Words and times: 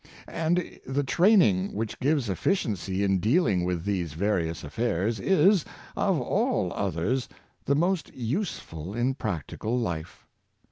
And 0.27 0.79
the 0.83 1.03
train 1.03 1.43
ing 1.43 1.73
which 1.73 1.99
gives 1.99 2.27
efficiency 2.27 3.03
in 3.03 3.19
dealing 3.19 3.63
with 3.65 3.83
these 3.85 4.13
various 4.13 4.63
affairs 4.63 5.19
is, 5.19 5.63
of 5.95 6.19
all 6.19 6.73
others, 6.73 7.29
the 7.65 7.75
most 7.75 8.11
useful 8.11 8.95
in 8.95 9.13
practical 9.13 9.77
life. 9.77 10.25